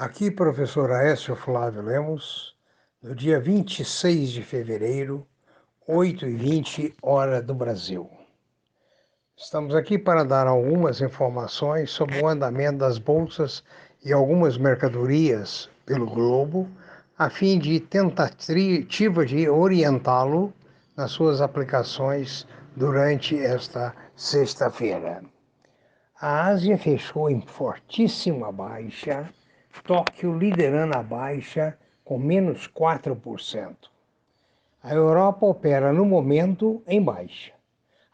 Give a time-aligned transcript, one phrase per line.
[0.00, 2.54] Aqui, professor Aécio Flávio Lemos,
[3.02, 5.26] no dia 26 de fevereiro,
[5.88, 8.08] 8h20, hora do Brasil.
[9.36, 13.64] Estamos aqui para dar algumas informações sobre o andamento das bolsas
[14.04, 16.68] e algumas mercadorias pelo globo,
[17.18, 20.54] a fim de tentativa de orientá-lo
[20.96, 25.24] nas suas aplicações durante esta sexta-feira.
[26.20, 29.28] A Ásia fechou em fortíssima baixa
[29.84, 33.74] Tóquio liderando a baixa com menos 4%.
[34.82, 37.52] A Europa opera no momento em baixa.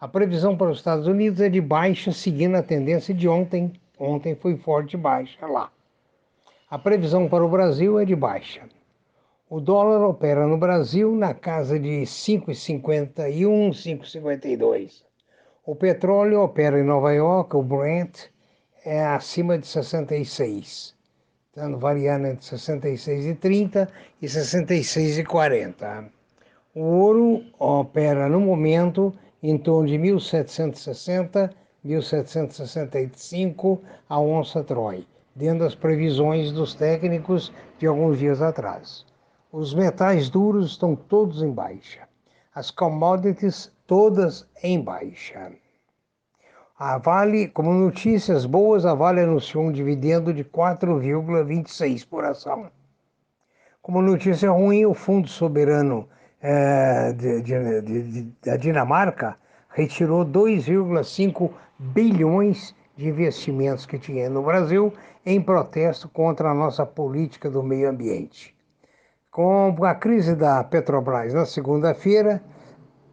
[0.00, 3.72] A previsão para os Estados Unidos é de baixa, seguindo a tendência de ontem.
[3.98, 5.70] Ontem foi forte baixa lá.
[6.70, 8.62] A previsão para o Brasil é de baixa.
[9.48, 15.04] O dólar opera no Brasil na casa de 5,51, 5,52.
[15.64, 18.26] O petróleo opera em Nova York, o Brent,
[18.84, 20.93] é acima de 66
[21.54, 23.88] estando variando entre 66,30
[24.20, 26.10] e 66,40.
[26.74, 35.76] O ouro opera no momento em torno de 1760, 1765 a onça Troy, dentro das
[35.76, 39.06] previsões dos técnicos de alguns dias atrás.
[39.52, 42.08] Os metais duros estão todos em baixa.
[42.52, 45.52] As commodities todas em baixa.
[46.76, 52.68] A Vale, como notícias boas, a Vale anunciou um dividendo de 4,26 por ação.
[53.80, 56.08] Como notícia ruim, o Fundo Soberano
[56.42, 59.36] é, de, de, de, da Dinamarca
[59.68, 64.92] retirou 2,5 bilhões de investimentos que tinha no Brasil
[65.24, 68.52] em protesto contra a nossa política do meio ambiente.
[69.30, 72.42] Com a crise da Petrobras na segunda-feira,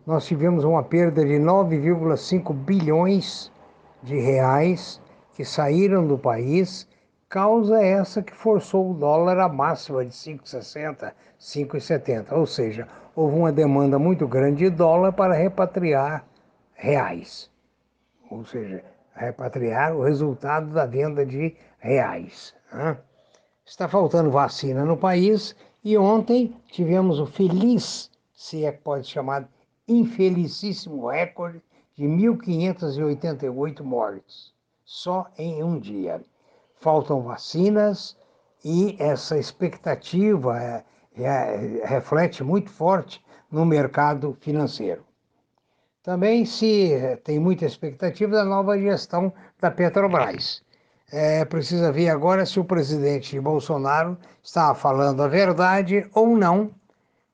[0.06, 3.52] nós tivemos uma perda de 9,5 bilhões
[4.02, 5.02] de reais
[5.34, 6.88] que saíram do país,
[7.30, 12.31] causa essa que forçou o dólar à máxima de 5,60, 5,70.
[12.31, 16.25] Ou seja, houve uma demanda muito grande de dólar para repatriar
[16.74, 17.50] reais.
[18.30, 18.84] Ou seja,
[19.16, 22.54] repatriar o resultado da venda de reais.
[22.74, 22.98] Né?
[23.66, 29.48] Está faltando vacina no país e ontem tivemos o feliz, se é que pode chamar
[29.91, 31.62] infelicíssimo recorde
[31.96, 34.53] de 1.588 mortes,
[34.85, 36.22] só em um dia.
[36.79, 38.18] Faltam vacinas
[38.63, 40.84] e essa expectativa é,
[41.16, 45.03] é, reflete muito forte no mercado financeiro.
[46.01, 50.63] Também se tem muita expectativa da nova gestão da Petrobras.
[51.12, 56.72] É, precisa ver agora se o presidente Bolsonaro está falando a verdade ou não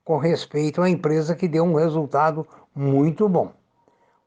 [0.07, 3.51] com respeito à empresa que deu um resultado muito bom.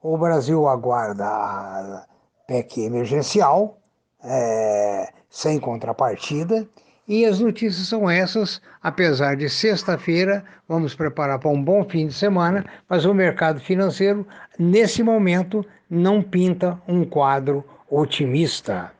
[0.03, 2.05] O Brasil aguarda a
[2.47, 3.79] PEC emergencial,
[4.23, 6.69] é, sem contrapartida,
[7.09, 12.13] e as notícias são essas, apesar de sexta-feira, vamos preparar para um bom fim de
[12.13, 14.27] semana, mas o mercado financeiro,
[14.59, 18.93] nesse momento, não pinta um quadro otimista.